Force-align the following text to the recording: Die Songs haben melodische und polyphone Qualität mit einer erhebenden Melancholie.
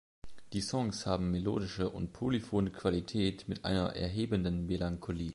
Die 0.53 0.61
Songs 0.61 1.05
haben 1.05 1.29
melodische 1.29 1.87
und 1.87 2.11
polyphone 2.11 2.71
Qualität 2.73 3.47
mit 3.47 3.65
einer 3.65 3.95
erhebenden 3.95 4.65
Melancholie. 4.65 5.29